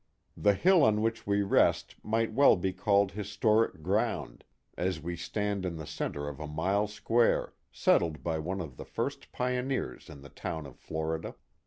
The 0.35 0.55
hill 0.55 0.81
on 0.81 1.03
which 1.03 1.27
we 1.27 1.43
rest 1.43 1.93
might 2.01 2.33
well 2.33 2.55
be 2.55 2.73
called 2.73 3.11
historic 3.11 3.83
ground, 3.83 4.43
as 4.75 4.99
we 4.99 5.15
stand 5.15 5.63
in 5.63 5.75
the 5.75 5.85
centre 5.85 6.27
of 6.27 6.39
a 6.39 6.47
mile 6.47 6.87
square, 6.87 7.53
settled 7.71 8.23
by 8.23 8.39
one 8.39 8.61
of 8.61 8.77
the 8.77 8.85
first 8.85 9.31
pioneers 9.31 10.09
of 10.09 10.23
the 10.23 10.29
town 10.29 10.65
of 10.65 10.75
Florida. 10.75 11.35